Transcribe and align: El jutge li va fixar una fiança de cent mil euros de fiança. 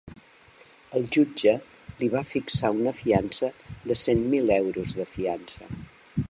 El 0.99 1.03
jutge 1.15 1.53
li 1.99 2.09
va 2.13 2.23
fixar 2.31 2.71
una 2.79 2.95
fiança 3.03 3.51
de 3.91 3.99
cent 4.05 4.25
mil 4.33 4.53
euros 4.57 4.97
de 5.03 5.07
fiança. 5.15 5.71